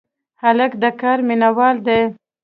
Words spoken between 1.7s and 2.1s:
دی.